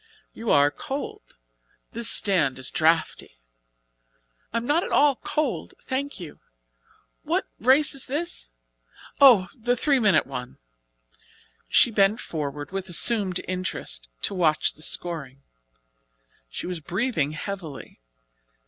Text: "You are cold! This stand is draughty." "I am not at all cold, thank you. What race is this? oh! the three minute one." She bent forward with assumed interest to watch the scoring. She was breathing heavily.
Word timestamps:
"You 0.33 0.49
are 0.49 0.71
cold! 0.71 1.37
This 1.91 2.09
stand 2.09 2.57
is 2.57 2.71
draughty." 2.71 3.37
"I 4.51 4.57
am 4.57 4.65
not 4.65 4.83
at 4.83 4.89
all 4.91 5.17
cold, 5.17 5.75
thank 5.83 6.19
you. 6.19 6.39
What 7.21 7.45
race 7.59 7.93
is 7.93 8.07
this? 8.07 8.49
oh! 9.19 9.49
the 9.55 9.77
three 9.77 9.99
minute 9.99 10.25
one." 10.25 10.57
She 11.69 11.91
bent 11.91 12.19
forward 12.19 12.71
with 12.71 12.89
assumed 12.89 13.41
interest 13.47 14.09
to 14.23 14.33
watch 14.33 14.73
the 14.73 14.81
scoring. 14.81 15.43
She 16.49 16.65
was 16.65 16.79
breathing 16.79 17.33
heavily. 17.33 17.99